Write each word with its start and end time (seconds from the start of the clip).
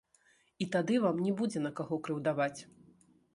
І 0.63 0.67
тады 0.75 0.95
вам 1.03 1.21
не 1.25 1.33
будзе 1.41 1.59
на 1.67 1.71
каго 1.81 2.01
крыўдаваць. 2.09 2.59